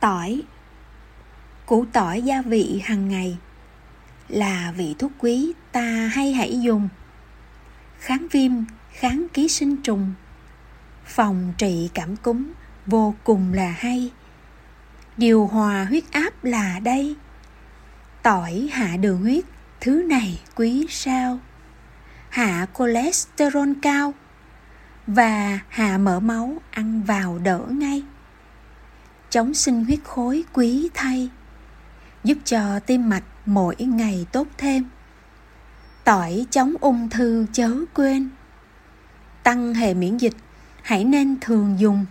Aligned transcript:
Tỏi. 0.00 0.42
Củ 1.66 1.84
tỏi 1.92 2.22
gia 2.22 2.42
vị 2.42 2.80
hàng 2.84 3.08
ngày 3.08 3.38
Là 4.28 4.72
vị 4.76 4.94
thuốc 4.98 5.12
quý 5.18 5.52
ta 5.72 6.10
hay 6.12 6.32
hãy 6.32 6.60
dùng. 6.60 6.88
Kháng 7.98 8.26
viêm, 8.30 8.52
kháng 8.92 9.26
ký 9.32 9.48
sinh 9.48 9.76
trùng 9.76 10.12
Phòng 11.04 11.52
trị 11.58 11.90
cảm 11.94 12.16
cúm 12.16 12.52
vô 12.86 13.14
cùng 13.24 13.52
là 13.52 13.74
hay. 13.78 14.10
Điều 15.16 15.46
hòa 15.46 15.84
huyết 15.84 16.04
áp 16.10 16.44
là 16.44 16.80
đây. 16.82 17.16
Tỏi 18.22 18.68
hạ 18.72 18.96
đường 18.96 19.20
huyết 19.20 19.44
Thứ 19.80 20.02
này 20.08 20.40
quý 20.54 20.86
sao? 20.90 21.38
Hạ 22.28 22.66
cholesterol 22.78 23.68
cao 23.82 24.14
Và 25.06 25.58
hạ 25.68 25.98
mỡ 25.98 26.20
máu 26.20 26.56
ăn 26.70 27.02
vào 27.02 27.38
đỡ 27.38 27.66
ngay 27.70 28.02
chống 29.30 29.54
sinh 29.54 29.84
huyết 29.84 29.98
khối 30.04 30.44
quý 30.52 30.88
thay, 30.94 31.28
giúp 32.24 32.38
cho 32.44 32.80
tim 32.80 33.08
mạch 33.08 33.24
mỗi 33.46 33.76
ngày 33.78 34.26
tốt 34.32 34.46
thêm. 34.58 34.84
Tỏi 36.04 36.46
chống 36.50 36.74
ung 36.80 37.08
thư 37.10 37.46
chớ 37.52 37.70
quên. 37.94 38.30
Tăng 39.42 39.74
hệ 39.74 39.94
miễn 39.94 40.16
dịch, 40.16 40.36
hãy 40.82 41.04
nên 41.04 41.36
thường 41.40 41.76
dùng 41.78 42.06